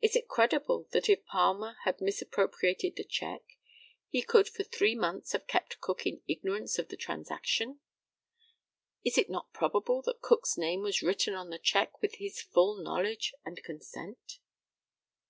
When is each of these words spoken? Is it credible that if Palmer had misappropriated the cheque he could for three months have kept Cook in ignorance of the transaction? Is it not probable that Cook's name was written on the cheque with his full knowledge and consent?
Is 0.00 0.16
it 0.16 0.26
credible 0.26 0.88
that 0.92 1.10
if 1.10 1.26
Palmer 1.26 1.76
had 1.84 2.00
misappropriated 2.00 2.96
the 2.96 3.04
cheque 3.04 3.58
he 4.08 4.22
could 4.22 4.48
for 4.48 4.62
three 4.64 4.94
months 4.94 5.32
have 5.32 5.46
kept 5.46 5.80
Cook 5.82 6.06
in 6.06 6.22
ignorance 6.26 6.78
of 6.78 6.88
the 6.88 6.96
transaction? 6.96 7.80
Is 9.04 9.18
it 9.18 9.28
not 9.28 9.52
probable 9.52 10.00
that 10.06 10.22
Cook's 10.22 10.56
name 10.56 10.80
was 10.80 11.02
written 11.02 11.34
on 11.34 11.50
the 11.50 11.58
cheque 11.58 12.00
with 12.00 12.14
his 12.14 12.40
full 12.40 12.82
knowledge 12.82 13.34
and 13.44 13.62
consent? 13.62 14.38